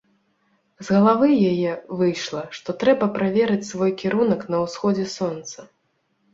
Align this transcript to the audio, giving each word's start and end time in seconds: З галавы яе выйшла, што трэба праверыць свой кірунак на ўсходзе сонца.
З 0.87 0.95
галавы 0.95 1.29
яе 1.51 1.71
выйшла, 1.99 2.41
што 2.61 2.77
трэба 2.85 3.11
праверыць 3.19 3.61
свой 3.71 3.95
кірунак 4.03 4.45
на 4.57 4.65
ўсходзе 4.67 5.09
сонца. 5.17 5.71